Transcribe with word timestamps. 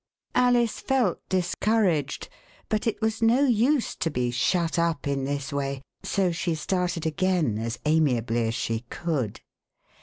Alice 0.33 0.79
felt 0.79 1.19
discouraged, 1.29 2.27
but 2.69 2.87
it 2.87 2.99
was 3.03 3.21
no 3.21 3.45
use 3.45 3.95
to 3.97 4.09
be 4.09 4.31
shut 4.31 4.73
40 4.77 4.81
Alice 4.81 4.83
at 4.83 4.93
St. 4.93 4.95
Stephen's 4.95 4.95
up 4.95 5.07
in 5.07 5.25
this 5.35 5.53
way, 5.53 5.81
so 6.01 6.31
she 6.31 6.55
started 6.55 7.05
again 7.05 7.59
as 7.59 7.77
amiably 7.85 8.47
as 8.47 8.55
she 8.55 8.79
could. 8.89 9.41